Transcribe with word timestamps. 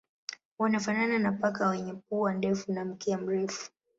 Wanafanana 0.59 1.19
na 1.19 1.31
paka 1.31 1.69
wenye 1.69 1.93
pua 1.93 2.33
ndefu 2.33 2.71
na 2.73 2.85
mkia 2.85 3.17
mrefu. 3.17 3.71